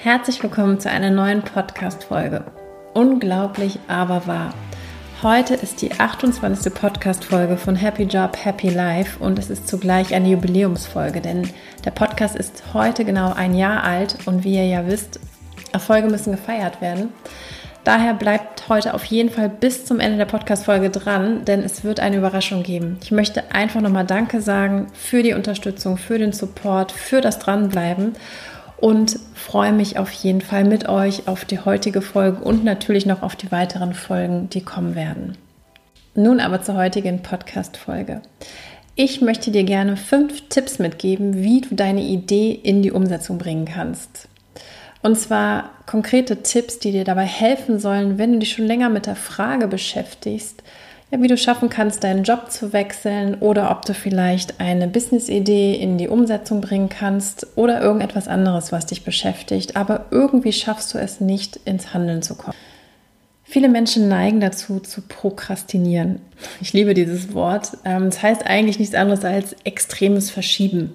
[0.00, 2.44] Herzlich willkommen zu einer neuen Podcast-Folge.
[2.94, 4.54] Unglaublich, aber wahr.
[5.24, 6.72] Heute ist die 28.
[6.72, 11.50] Podcast-Folge von Happy Job, Happy Life und es ist zugleich eine Jubiläumsfolge, denn
[11.84, 15.18] der Podcast ist heute genau ein Jahr alt und wie ihr ja wisst,
[15.72, 17.08] Erfolge müssen gefeiert werden.
[17.82, 21.98] Daher bleibt heute auf jeden Fall bis zum Ende der Podcast-Folge dran, denn es wird
[21.98, 22.98] eine Überraschung geben.
[23.02, 28.14] Ich möchte einfach nochmal Danke sagen für die Unterstützung, für den Support, für das Dranbleiben
[28.80, 33.22] und freue mich auf jeden Fall mit euch auf die heutige Folge und natürlich noch
[33.22, 35.36] auf die weiteren Folgen, die kommen werden.
[36.14, 38.22] Nun aber zur heutigen Podcast-Folge.
[38.94, 43.64] Ich möchte dir gerne fünf Tipps mitgeben, wie du deine Idee in die Umsetzung bringen
[43.64, 44.28] kannst.
[45.02, 49.06] Und zwar konkrete Tipps, die dir dabei helfen sollen, wenn du dich schon länger mit
[49.06, 50.62] der Frage beschäftigst,
[51.10, 55.74] ja, wie du schaffen kannst, deinen Job zu wechseln oder ob du vielleicht eine Business-Idee
[55.74, 60.98] in die Umsetzung bringen kannst oder irgendetwas anderes, was dich beschäftigt, aber irgendwie schaffst du
[60.98, 62.56] es nicht, ins Handeln zu kommen.
[63.50, 66.20] Viele Menschen neigen dazu, zu prokrastinieren.
[66.60, 67.72] Ich liebe dieses Wort.
[67.72, 70.94] Es ähm, das heißt eigentlich nichts anderes als extremes Verschieben.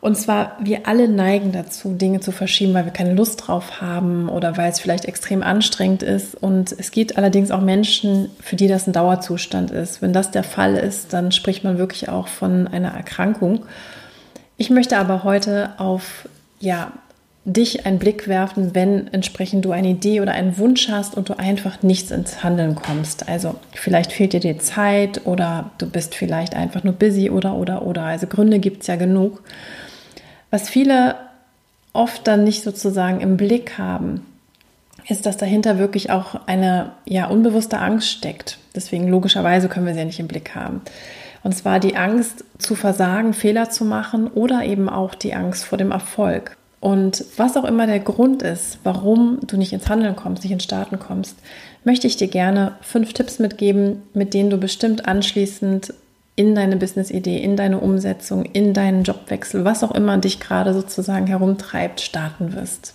[0.00, 4.28] Und zwar, wir alle neigen dazu, Dinge zu verschieben, weil wir keine Lust drauf haben
[4.28, 6.36] oder weil es vielleicht extrem anstrengend ist.
[6.36, 10.00] Und es gibt allerdings auch Menschen, für die das ein Dauerzustand ist.
[10.00, 13.64] Wenn das der Fall ist, dann spricht man wirklich auch von einer Erkrankung.
[14.56, 16.28] Ich möchte aber heute auf,
[16.60, 16.92] ja,
[17.44, 21.38] dich einen Blick werfen, wenn entsprechend du eine Idee oder einen Wunsch hast und du
[21.38, 23.28] einfach nichts ins Handeln kommst.
[23.28, 27.84] Also vielleicht fehlt dir die Zeit oder du bist vielleicht einfach nur busy oder oder
[27.86, 28.02] oder.
[28.02, 29.42] Also Gründe gibt es ja genug.
[30.50, 31.16] Was viele
[31.92, 34.24] oft dann nicht sozusagen im Blick haben,
[35.08, 38.58] ist, dass dahinter wirklich auch eine ja unbewusste Angst steckt.
[38.74, 40.82] Deswegen logischerweise können wir sie ja nicht im Blick haben.
[41.42, 45.78] Und zwar die Angst zu versagen, Fehler zu machen oder eben auch die Angst vor
[45.78, 46.56] dem Erfolg.
[46.80, 50.64] Und was auch immer der Grund ist, warum du nicht ins Handeln kommst, nicht ins
[50.64, 51.36] Starten kommst,
[51.84, 55.94] möchte ich dir gerne fünf Tipps mitgeben, mit denen du bestimmt anschließend
[56.38, 61.26] in deine Business-Idee, in deine Umsetzung, in deinen Jobwechsel, was auch immer dich gerade sozusagen
[61.26, 62.94] herumtreibt, starten wirst.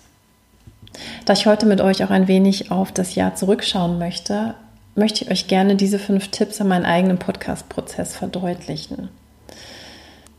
[1.26, 4.54] Da ich heute mit euch auch ein wenig auf das Jahr zurückschauen möchte,
[4.96, 9.10] möchte ich euch gerne diese fünf Tipps an meinen eigenen Podcast-Prozess verdeutlichen.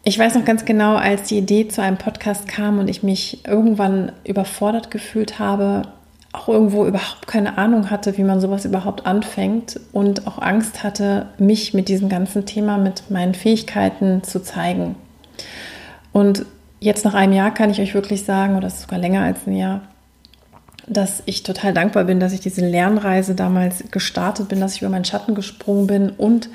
[0.02, 3.46] Ich weiß noch ganz genau, als die Idee zu einem Podcast kam und ich mich
[3.46, 5.82] irgendwann überfordert gefühlt habe,
[6.34, 11.26] auch irgendwo überhaupt keine Ahnung hatte, wie man sowas überhaupt anfängt und auch Angst hatte,
[11.38, 14.96] mich mit diesem ganzen Thema, mit meinen Fähigkeiten zu zeigen.
[16.12, 16.44] Und
[16.80, 19.82] jetzt nach einem Jahr kann ich euch wirklich sagen, oder sogar länger als ein Jahr,
[20.86, 24.90] dass ich total dankbar bin, dass ich diese Lernreise damals gestartet bin, dass ich über
[24.90, 26.50] meinen Schatten gesprungen bin und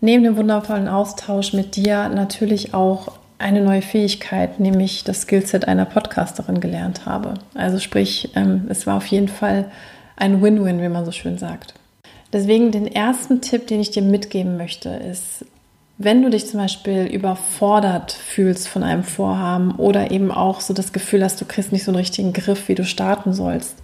[0.00, 3.12] neben dem wundervollen Austausch mit dir natürlich auch
[3.42, 7.34] eine neue Fähigkeit, nämlich das Skillset einer Podcasterin gelernt habe.
[7.54, 9.70] Also sprich, ähm, es war auf jeden Fall
[10.16, 11.74] ein Win-Win, wie man so schön sagt.
[12.32, 15.44] Deswegen den ersten Tipp, den ich dir mitgeben möchte, ist,
[15.98, 20.92] wenn du dich zum Beispiel überfordert fühlst von einem Vorhaben oder eben auch so das
[20.92, 23.76] Gefühl hast, du kriegst nicht so einen richtigen Griff, wie du starten sollst.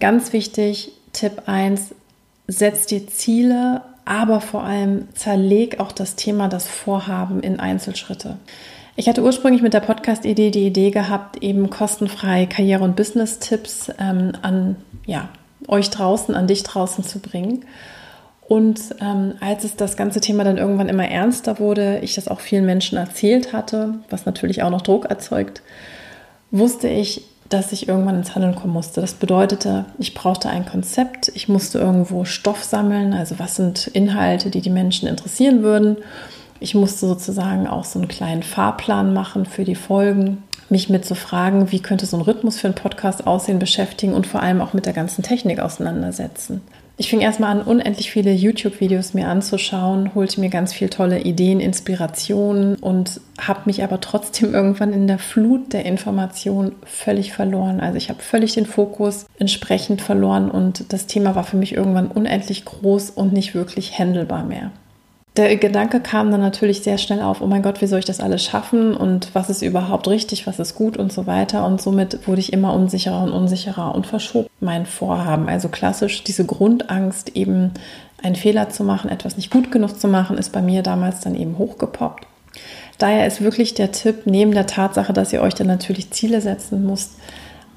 [0.00, 1.94] Ganz wichtig, Tipp 1,
[2.46, 8.38] setz dir Ziele aber vor allem zerleg auch das Thema, das Vorhaben in Einzelschritte.
[8.96, 14.32] Ich hatte ursprünglich mit der Podcast-Idee die Idee gehabt, eben kostenfrei Karriere- und Business-Tipps ähm,
[14.42, 14.76] an
[15.06, 15.28] ja,
[15.68, 17.64] euch draußen, an dich draußen zu bringen.
[18.48, 22.40] Und ähm, als es das ganze Thema dann irgendwann immer ernster wurde, ich das auch
[22.40, 25.60] vielen Menschen erzählt hatte, was natürlich auch noch Druck erzeugt,
[26.50, 29.00] wusste ich, dass ich irgendwann ins Handeln kommen musste.
[29.00, 34.50] Das bedeutete, ich brauchte ein Konzept, ich musste irgendwo Stoff sammeln, also was sind Inhalte,
[34.50, 35.96] die die Menschen interessieren würden.
[36.60, 41.10] Ich musste sozusagen auch so einen kleinen Fahrplan machen für die Folgen, mich mit zu
[41.10, 44.60] so fragen, wie könnte so ein Rhythmus für einen Podcast aussehen, beschäftigen und vor allem
[44.60, 46.60] auch mit der ganzen Technik auseinandersetzen.
[47.00, 51.60] Ich fing erstmal an, unendlich viele YouTube-Videos mir anzuschauen, holte mir ganz viele tolle Ideen,
[51.60, 57.78] Inspirationen und habe mich aber trotzdem irgendwann in der Flut der Informationen völlig verloren.
[57.78, 62.08] Also ich habe völlig den Fokus entsprechend verloren und das Thema war für mich irgendwann
[62.08, 64.72] unendlich groß und nicht wirklich handelbar mehr
[65.38, 68.18] der Gedanke kam dann natürlich sehr schnell auf, oh mein Gott, wie soll ich das
[68.18, 71.64] alles schaffen und was ist überhaupt richtig, was ist gut und so weiter.
[71.64, 75.48] Und somit wurde ich immer unsicherer und unsicherer und verschob mein Vorhaben.
[75.48, 77.70] Also klassisch diese Grundangst, eben
[78.20, 81.36] einen Fehler zu machen, etwas nicht gut genug zu machen, ist bei mir damals dann
[81.36, 82.26] eben hochgepoppt.
[82.98, 86.84] Daher ist wirklich der Tipp, neben der Tatsache, dass ihr euch dann natürlich Ziele setzen
[86.84, 87.12] müsst,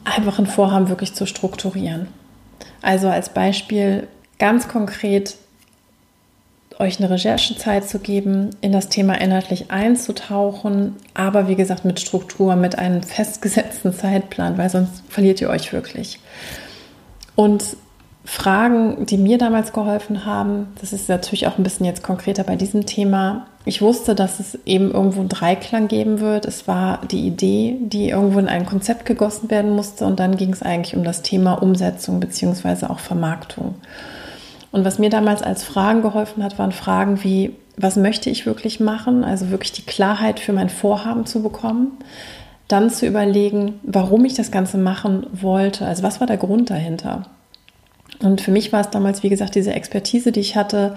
[0.03, 2.07] einfach ein Vorhaben wirklich zu strukturieren.
[2.81, 4.07] Also als Beispiel
[4.39, 5.35] ganz konkret
[6.81, 12.55] euch eine Recherchezeit zu geben, in das Thema inhaltlich einzutauchen, aber wie gesagt mit Struktur,
[12.55, 16.19] mit einem festgesetzten Zeitplan, weil sonst verliert ihr euch wirklich.
[17.35, 17.63] Und
[18.23, 22.55] Fragen, die mir damals geholfen haben, das ist natürlich auch ein bisschen jetzt konkreter bei
[22.55, 23.47] diesem Thema.
[23.65, 26.45] Ich wusste, dass es eben irgendwo einen Dreiklang geben wird.
[26.45, 30.53] Es war die Idee, die irgendwo in ein Konzept gegossen werden musste und dann ging
[30.53, 32.85] es eigentlich um das Thema Umsetzung bzw.
[32.87, 33.75] auch Vermarktung.
[34.71, 38.79] Und was mir damals als Fragen geholfen hat, waren Fragen wie, was möchte ich wirklich
[38.79, 39.23] machen?
[39.23, 41.97] Also wirklich die Klarheit für mein Vorhaben zu bekommen.
[42.67, 45.85] Dann zu überlegen, warum ich das Ganze machen wollte.
[45.85, 47.23] Also was war der Grund dahinter?
[48.19, 50.95] Und für mich war es damals, wie gesagt, diese Expertise, die ich hatte,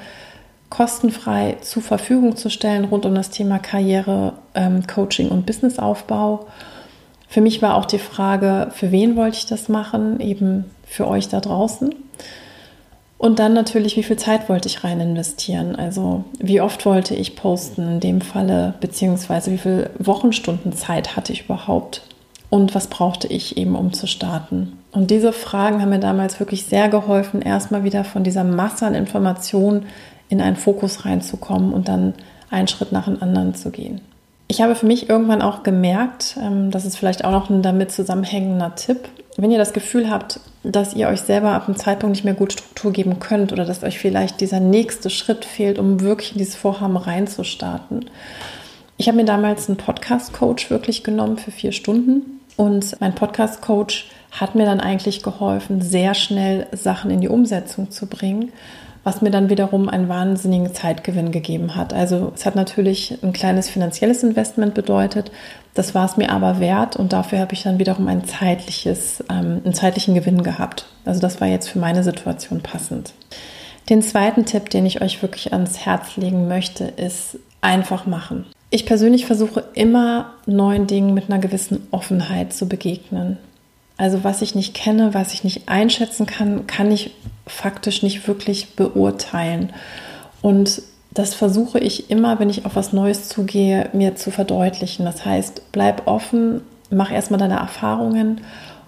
[0.71, 6.47] kostenfrei zur Verfügung zu stellen rund um das Thema Karriere, ähm, Coaching und Businessaufbau.
[7.29, 10.21] Für mich war auch die Frage, für wen wollte ich das machen?
[10.21, 11.95] Eben für euch da draußen.
[13.25, 15.77] Und dann natürlich, wie viel Zeit wollte ich rein investieren?
[15.77, 21.33] Also wie oft wollte ich posten in dem Falle, beziehungsweise wie viele Wochenstunden Zeit hatte
[21.33, 22.03] ich überhaupt?
[22.51, 24.79] Und was brauchte ich eben, um zu starten?
[24.93, 28.95] Und diese Fragen haben mir damals wirklich sehr geholfen, erstmal wieder von dieser Masse an
[28.95, 29.87] Informationen
[30.29, 32.13] in einen Fokus reinzukommen und dann
[32.51, 34.03] einen Schritt nach dem anderen zu gehen.
[34.49, 37.91] Ich habe für mich irgendwann auch gemerkt, ähm, das ist vielleicht auch noch ein damit
[37.91, 42.25] zusammenhängender Tipp, wenn ihr das Gefühl habt, dass ihr euch selber ab einem Zeitpunkt nicht
[42.25, 46.33] mehr gut Struktur geben könnt oder dass euch vielleicht dieser nächste Schritt fehlt, um wirklich
[46.33, 48.07] in dieses Vorhaben reinzustarten.
[48.97, 54.55] Ich habe mir damals einen Podcast-Coach wirklich genommen für vier Stunden und mein Podcast-Coach hat
[54.55, 58.53] mir dann eigentlich geholfen, sehr schnell Sachen in die Umsetzung zu bringen,
[59.05, 61.93] was mir dann wiederum einen wahnsinnigen Zeitgewinn gegeben hat.
[61.93, 65.31] Also es hat natürlich ein kleines finanzielles Investment bedeutet,
[65.75, 69.61] das war es mir aber wert und dafür habe ich dann wiederum ein zeitliches, ähm,
[69.65, 70.87] einen zeitlichen Gewinn gehabt.
[71.05, 73.13] Also das war jetzt für meine Situation passend.
[73.91, 78.47] Den zweiten Tipp, den ich euch wirklich ans Herz legen möchte, ist einfach machen.
[78.71, 83.37] Ich persönlich versuche immer neuen Dingen mit einer gewissen Offenheit zu begegnen.
[83.97, 87.13] Also was ich nicht kenne, was ich nicht einschätzen kann, kann ich
[87.47, 89.73] faktisch nicht wirklich beurteilen.
[90.43, 90.83] Und
[91.13, 95.05] das versuche ich immer, wenn ich auf was Neues zugehe, mir zu verdeutlichen.
[95.05, 98.41] Das heißt, bleib offen, mach erstmal deine Erfahrungen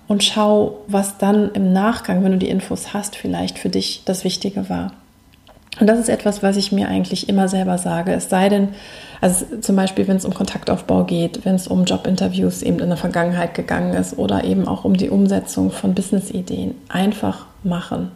[0.09, 4.25] und schau, was dann im Nachgang, wenn du die Infos hast, vielleicht für dich das
[4.25, 4.93] Wichtige war.
[5.79, 8.13] Und das ist etwas, was ich mir eigentlich immer selber sage.
[8.13, 8.69] Es sei denn,
[9.21, 12.97] also zum Beispiel, wenn es um Kontaktaufbau geht, wenn es um Jobinterviews eben in der
[12.97, 16.75] Vergangenheit gegangen ist oder eben auch um die Umsetzung von Businessideen.
[16.89, 18.11] Einfach machen.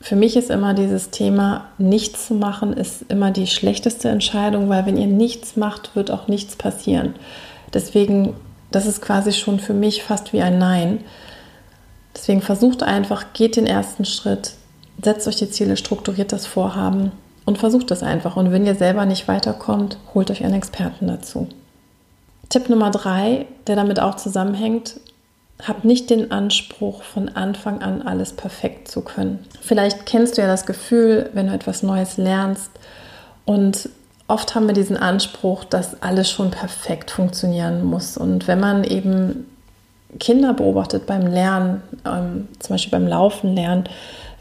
[0.00, 4.84] Für mich ist immer dieses Thema, nichts zu machen, ist immer die schlechteste Entscheidung, weil
[4.86, 7.14] wenn ihr nichts macht, wird auch nichts passieren.
[7.72, 8.34] Deswegen,
[8.72, 11.04] das ist quasi schon für mich fast wie ein Nein.
[12.16, 14.54] Deswegen versucht einfach, geht den ersten Schritt,
[15.02, 17.12] setzt euch die Ziele, strukturiert das Vorhaben
[17.44, 18.36] und versucht es einfach.
[18.36, 21.48] Und wenn ihr selber nicht weiterkommt, holt euch einen Experten dazu.
[22.48, 25.00] Tipp Nummer drei, der damit auch zusammenhängt,
[25.66, 29.44] habt nicht den Anspruch, von Anfang an alles perfekt zu können.
[29.60, 32.70] Vielleicht kennst du ja das Gefühl, wenn du etwas Neues lernst
[33.44, 33.88] und
[34.28, 38.16] oft haben wir diesen Anspruch, dass alles schon perfekt funktionieren muss.
[38.16, 39.46] Und wenn man eben
[40.18, 43.84] Kinder beobachtet beim Lernen, ähm, zum Beispiel beim Laufen lernen,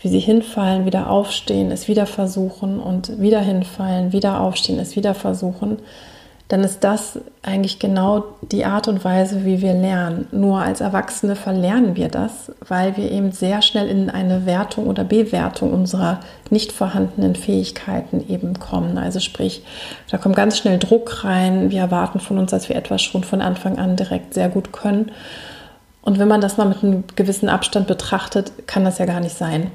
[0.01, 5.13] wie sie hinfallen, wieder aufstehen, es wieder versuchen und wieder hinfallen, wieder aufstehen, es wieder
[5.13, 5.77] versuchen,
[6.51, 10.27] dann ist das eigentlich genau die Art und Weise, wie wir lernen.
[10.33, 15.05] Nur als Erwachsene verlernen wir das, weil wir eben sehr schnell in eine Wertung oder
[15.05, 18.97] Bewertung unserer nicht vorhandenen Fähigkeiten eben kommen.
[18.97, 19.63] Also sprich,
[20.09, 21.71] da kommt ganz schnell Druck rein.
[21.71, 25.13] Wir erwarten von uns, dass wir etwas schon von Anfang an direkt sehr gut können.
[26.01, 29.37] Und wenn man das mal mit einem gewissen Abstand betrachtet, kann das ja gar nicht
[29.37, 29.71] sein.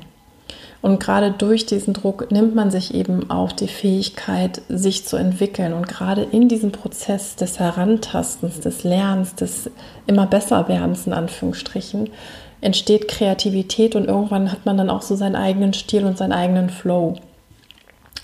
[0.87, 5.73] Und gerade durch diesen Druck nimmt man sich eben auch die Fähigkeit, sich zu entwickeln.
[5.73, 9.69] Und gerade in diesem Prozess des Herantastens, des Lernens, des
[10.07, 12.11] immer besser werdens in Anführungsstrichen,
[12.61, 16.71] entsteht Kreativität und irgendwann hat man dann auch so seinen eigenen Stil und seinen eigenen
[16.71, 17.17] Flow.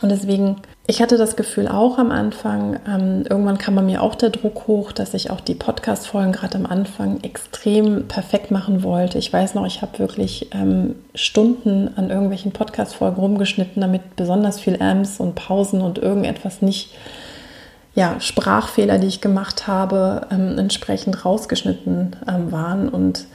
[0.00, 4.17] Und deswegen ich hatte das Gefühl auch am Anfang, ähm, irgendwann kam bei mir auch
[4.17, 9.19] der Druck hoch, dass ich auch die Podcast-Folgen gerade am Anfang extrem perfekt machen wollte.
[9.19, 14.83] Ich weiß noch, ich habe wirklich ähm, Stunden an irgendwelchen Podcast-Folgen rumgeschnitten, damit besonders viel
[14.83, 16.91] Amps und Pausen und irgendetwas nicht,
[17.95, 22.89] ja, Sprachfehler, die ich gemacht habe, ähm, entsprechend rausgeschnitten ähm, waren.
[22.89, 23.27] Und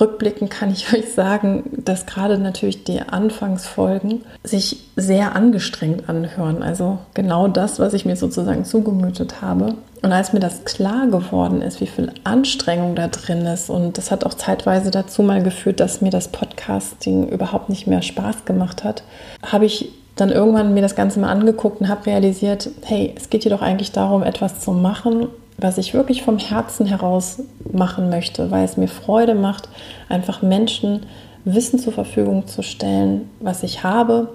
[0.00, 6.62] Rückblickend kann ich euch sagen, dass gerade natürlich die Anfangsfolgen sich sehr angestrengt anhören.
[6.62, 9.74] Also genau das, was ich mir sozusagen zugemütet habe.
[10.02, 14.10] Und als mir das klar geworden ist, wie viel Anstrengung da drin ist, und das
[14.10, 18.84] hat auch zeitweise dazu mal geführt, dass mir das Podcasting überhaupt nicht mehr Spaß gemacht
[18.84, 19.02] hat,
[19.42, 23.42] habe ich dann irgendwann mir das Ganze mal angeguckt und habe realisiert, hey, es geht
[23.42, 27.40] hier doch eigentlich darum, etwas zu machen, was ich wirklich vom Herzen heraus
[27.72, 29.68] machen möchte, weil es mir Freude macht,
[30.08, 31.06] einfach Menschen
[31.44, 34.28] Wissen zur Verfügung zu stellen, was ich habe,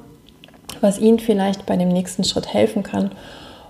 [0.81, 3.11] was ihnen vielleicht bei dem nächsten Schritt helfen kann.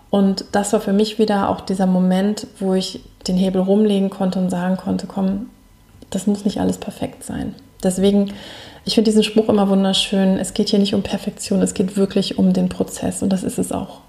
[0.10, 4.40] Und das war für mich wieder auch dieser Moment, wo ich den Hebel rumlegen konnte
[4.40, 5.50] und sagen konnte, komm,
[6.10, 7.56] das muss nicht alles perfekt sein.
[7.84, 8.34] Deswegen,
[8.86, 10.38] ich finde diesen Spruch immer wunderschön.
[10.38, 13.60] Es geht hier nicht um Perfektion, es geht wirklich um den Prozess und das ist
[13.60, 14.02] es auch.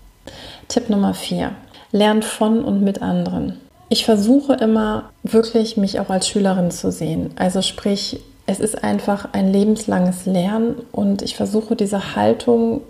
[0.68, 1.52] Tipp Nummer vier.
[1.92, 3.58] Lernt von und mit anderen.
[3.88, 7.32] Ich versuche immer wirklich, mich auch als Schülerin zu sehen.
[7.36, 12.82] Also sprich, es ist einfach ein lebenslanges Lernen und ich versuche diese Haltung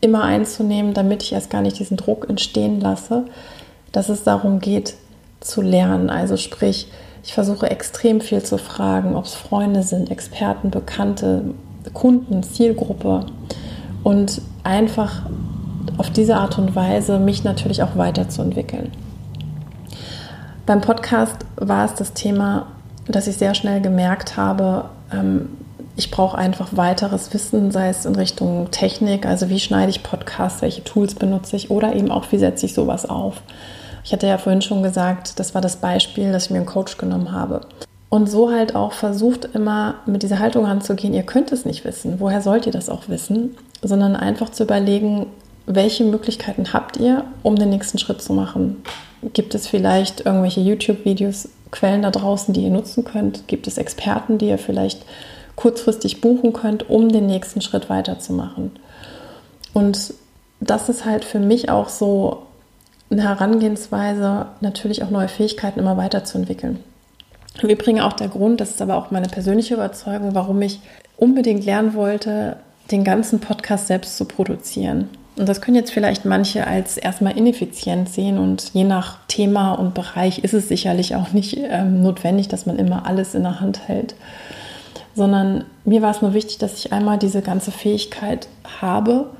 [0.00, 3.24] immer einzunehmen, damit ich erst gar nicht diesen Druck entstehen lasse,
[3.92, 4.94] dass es darum geht
[5.40, 6.10] zu lernen.
[6.10, 6.88] Also sprich,
[7.22, 11.54] ich versuche extrem viel zu fragen, ob es Freunde sind, Experten, Bekannte,
[11.94, 13.26] Kunden, Zielgruppe
[14.02, 15.22] und einfach
[15.98, 18.92] auf diese Art und Weise mich natürlich auch weiterzuentwickeln.
[20.66, 22.66] Beim Podcast war es das Thema,
[23.06, 25.48] dass ich sehr schnell gemerkt habe, ähm,
[25.96, 30.60] ich brauche einfach weiteres Wissen, sei es in Richtung Technik, also wie schneide ich Podcasts,
[30.60, 33.42] welche Tools benutze ich oder eben auch, wie setze ich sowas auf.
[34.04, 36.98] Ich hatte ja vorhin schon gesagt, das war das Beispiel, dass ich mir einen Coach
[36.98, 37.60] genommen habe.
[38.08, 42.18] Und so halt auch versucht immer mit dieser Haltung anzugehen, ihr könnt es nicht wissen,
[42.18, 45.26] woher sollt ihr das auch wissen, sondern einfach zu überlegen,
[45.66, 48.82] welche Möglichkeiten habt ihr, um den nächsten Schritt zu machen.
[49.32, 53.48] Gibt es vielleicht irgendwelche YouTube-Videos, Quellen da draußen, die ihr nutzen könnt?
[53.48, 55.04] Gibt es Experten, die ihr vielleicht
[55.56, 58.72] kurzfristig buchen könnt, um den nächsten Schritt weiterzumachen?
[59.72, 60.14] Und
[60.60, 62.42] das ist halt für mich auch so
[63.10, 66.80] eine Herangehensweise, natürlich auch neue Fähigkeiten immer weiterzuentwickeln.
[67.62, 70.80] Im Übrigen auch der Grund, das ist aber auch meine persönliche Überzeugung, warum ich
[71.16, 72.56] unbedingt lernen wollte,
[72.90, 75.08] den ganzen Podcast selbst zu produzieren.
[75.36, 79.92] Und das können jetzt vielleicht manche als erstmal ineffizient sehen und je nach Thema und
[79.92, 83.88] Bereich ist es sicherlich auch nicht ähm, notwendig, dass man immer alles in der Hand
[83.88, 84.14] hält,
[85.16, 88.46] sondern mir war es nur wichtig, dass ich einmal diese ganze Fähigkeit
[88.80, 89.30] habe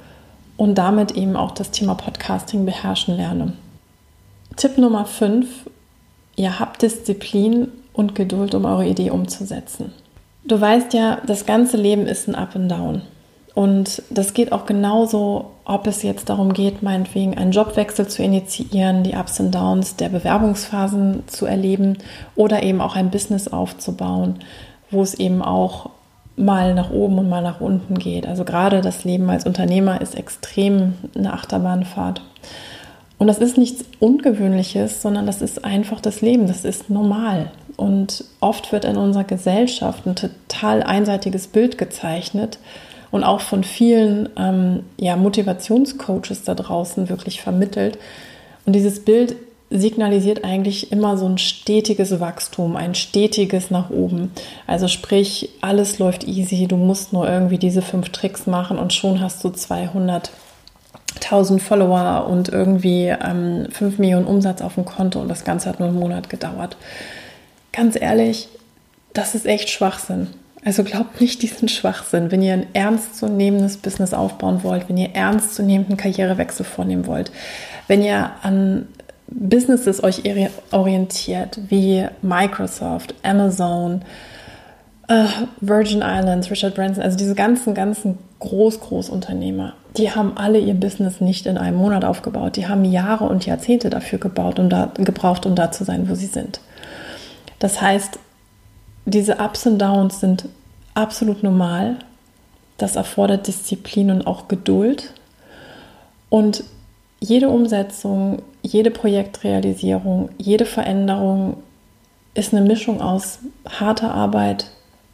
[0.56, 3.52] und damit eben auch das Thema Podcasting beherrschen lerne.
[4.56, 5.46] Tipp Nummer 5.
[6.36, 9.92] Ihr habt Disziplin und Geduld, um eure Idee umzusetzen.
[10.44, 13.02] Du weißt ja, das ganze Leben ist ein Up and Down.
[13.54, 19.04] Und das geht auch genauso, ob es jetzt darum geht, meinetwegen einen Jobwechsel zu initiieren,
[19.04, 21.98] die Ups und Downs der Bewerbungsphasen zu erleben
[22.34, 24.40] oder eben auch ein Business aufzubauen,
[24.90, 25.90] wo es eben auch
[26.36, 28.26] mal nach oben und mal nach unten geht.
[28.26, 32.22] Also gerade das Leben als Unternehmer ist extrem eine Achterbahnfahrt.
[33.18, 37.52] Und das ist nichts Ungewöhnliches, sondern das ist einfach das Leben, das ist normal.
[37.76, 42.58] Und oft wird in unserer Gesellschaft ein total einseitiges Bild gezeichnet
[43.14, 47.96] und auch von vielen ähm, ja, Motivationscoaches da draußen wirklich vermittelt.
[48.66, 49.36] Und dieses Bild
[49.70, 54.32] signalisiert eigentlich immer so ein stetiges Wachstum, ein stetiges nach oben.
[54.66, 59.20] Also sprich, alles läuft easy, du musst nur irgendwie diese fünf Tricks machen und schon
[59.20, 60.32] hast du 200
[61.14, 65.78] 1000 Follower und irgendwie ähm, 5 Millionen Umsatz auf dem Konto und das Ganze hat
[65.78, 66.76] nur einen Monat gedauert.
[67.70, 68.48] Ganz ehrlich,
[69.12, 70.30] das ist echt Schwachsinn.
[70.64, 72.30] Also glaubt nicht diesen Schwachsinn.
[72.30, 77.30] Wenn ihr ein ernstzunehmendes Business aufbauen wollt, wenn ihr ernstzunehmenden Karrierewechsel vornehmen wollt,
[77.86, 78.88] wenn ihr an
[79.26, 80.22] Businesses euch
[80.70, 84.02] orientiert, wie Microsoft, Amazon,
[85.10, 85.26] uh,
[85.60, 91.20] Virgin Islands, Richard Branson, also diese ganzen, ganzen Groß, Großunternehmer, die haben alle ihr Business
[91.20, 92.56] nicht in einem Monat aufgebaut.
[92.56, 96.14] Die haben Jahre und Jahrzehnte dafür gebaut, um da, gebraucht, um da zu sein, wo
[96.14, 96.60] sie sind.
[97.58, 98.18] Das heißt,
[99.06, 100.48] diese Ups und Downs sind
[100.94, 101.96] absolut normal.
[102.78, 105.12] Das erfordert Disziplin und auch Geduld.
[106.30, 106.64] Und
[107.20, 111.58] jede Umsetzung, jede Projektrealisierung, jede Veränderung
[112.34, 114.66] ist eine Mischung aus harter Arbeit,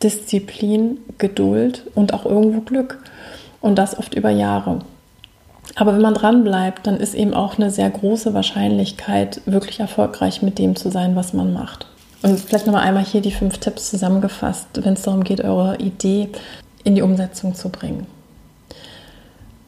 [0.03, 3.03] Disziplin, Geduld und auch irgendwo Glück.
[3.61, 4.79] Und das oft über Jahre.
[5.75, 10.41] Aber wenn man dran bleibt, dann ist eben auch eine sehr große Wahrscheinlichkeit, wirklich erfolgreich
[10.43, 11.87] mit dem zu sein, was man macht.
[12.23, 16.29] Und vielleicht nochmal einmal hier die fünf Tipps zusammengefasst, wenn es darum geht, eure Idee
[16.85, 18.07] in die Umsetzung zu bringen.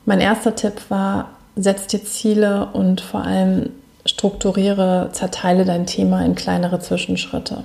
[0.05, 3.71] Mein erster Tipp war, setz dir Ziele und vor allem
[4.05, 7.65] strukturiere, zerteile dein Thema in kleinere Zwischenschritte.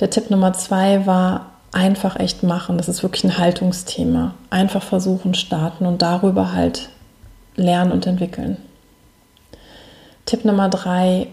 [0.00, 2.78] Der Tipp Nummer zwei war, einfach echt machen.
[2.78, 4.34] Das ist wirklich ein Haltungsthema.
[4.50, 6.88] Einfach versuchen, starten und darüber halt
[7.54, 8.56] lernen und entwickeln.
[10.24, 11.28] Tipp Nummer drei,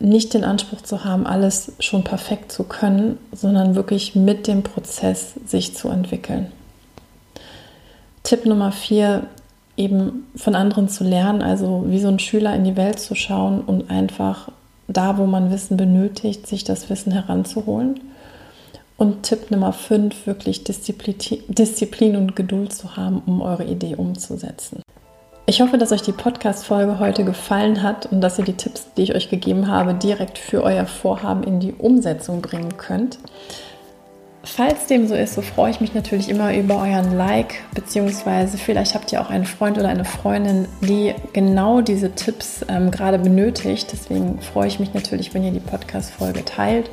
[0.00, 5.34] nicht den Anspruch zu haben, alles schon perfekt zu können, sondern wirklich mit dem Prozess
[5.46, 6.50] sich zu entwickeln.
[8.22, 9.26] Tipp Nummer vier,
[9.76, 13.60] eben von anderen zu lernen, also wie so ein Schüler in die Welt zu schauen
[13.60, 14.50] und einfach
[14.88, 18.00] da, wo man Wissen benötigt, sich das Wissen heranzuholen.
[18.96, 24.82] Und Tipp Nummer 5, wirklich Disziplin und Geduld zu haben, um eure Idee umzusetzen.
[25.50, 29.02] Ich hoffe, dass euch die Podcast-Folge heute gefallen hat und dass ihr die Tipps, die
[29.02, 33.18] ich euch gegeben habe, direkt für euer Vorhaben in die Umsetzung bringen könnt.
[34.44, 38.94] Falls dem so ist, so freue ich mich natürlich immer über euren Like, beziehungsweise vielleicht
[38.94, 43.88] habt ihr auch einen Freund oder eine Freundin, die genau diese Tipps ähm, gerade benötigt.
[43.90, 46.92] Deswegen freue ich mich natürlich, wenn ihr die Podcast-Folge teilt.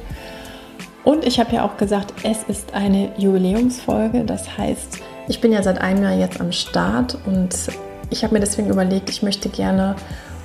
[1.04, 4.24] Und ich habe ja auch gesagt, es ist eine Jubiläumsfolge.
[4.24, 4.98] Das heißt,
[5.28, 7.54] ich bin ja seit einem Jahr jetzt am Start und
[8.10, 9.96] ich habe mir deswegen überlegt, ich möchte gerne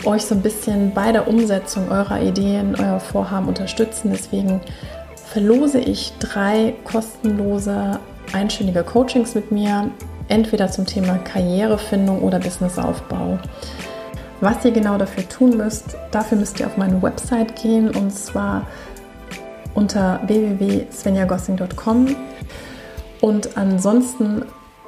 [0.04, 4.10] euch so ein bisschen bei der Umsetzung eurer Ideen, euer Vorhaben unterstützen.
[4.12, 4.60] Deswegen
[5.14, 8.00] verlose ich drei kostenlose
[8.32, 9.90] einstündige Coachings mit mir,
[10.28, 13.38] entweder zum Thema Karrierefindung oder Businessaufbau.
[14.40, 18.66] Was ihr genau dafür tun müsst, dafür müsst ihr auf meine Website gehen und zwar
[19.74, 22.16] unter www.svenjagossing.com.
[23.20, 24.42] Und ansonsten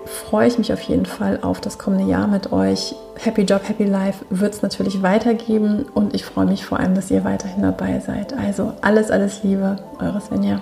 [0.06, 2.94] freue ich mich auf jeden Fall auf das kommende Jahr mit euch.
[3.16, 7.10] Happy Job, Happy Life wird es natürlich weitergeben und ich freue mich vor allem, dass
[7.10, 8.32] ihr weiterhin dabei seid.
[8.32, 10.60] Also alles, alles Liebe, eure Svenja.